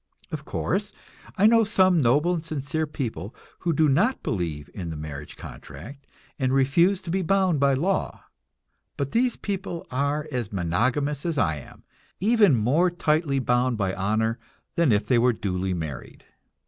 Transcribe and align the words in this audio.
Of 0.31 0.45
course, 0.45 0.93
I 1.37 1.45
know 1.45 1.63
some 1.63 2.01
noble 2.01 2.33
and 2.33 2.43
sincere 2.43 2.87
people 2.87 3.35
who 3.59 3.71
do 3.71 3.87
not 3.87 4.23
believe 4.23 4.67
in 4.73 4.89
the 4.89 4.95
marriage 4.95 5.37
contract, 5.37 6.07
and 6.39 6.51
refuse 6.51 7.03
to 7.03 7.11
be 7.11 7.21
bound 7.21 7.59
by 7.59 7.75
law; 7.75 8.23
but 8.97 9.11
these 9.11 9.35
people 9.35 9.85
are 9.91 10.27
as 10.31 10.51
monogamous 10.51 11.23
as 11.23 11.37
I 11.37 11.57
am, 11.57 11.83
even 12.19 12.55
more 12.55 12.89
tightly 12.89 13.37
bound 13.37 13.77
by 13.77 13.93
honor 13.93 14.39
than 14.73 14.91
if 14.91 15.05
they 15.05 15.19
were 15.19 15.33
duly 15.33 15.75
married. 15.75 16.25